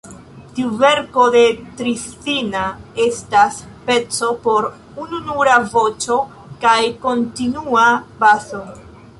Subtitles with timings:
[0.57, 1.41] Tiu verko de
[1.81, 2.63] Trissina
[3.05, 3.59] estas
[3.91, 4.69] peco por
[5.05, 6.19] ununura voĉo
[6.65, 6.77] kaj
[7.07, 7.89] kontinua
[8.25, 8.69] baso.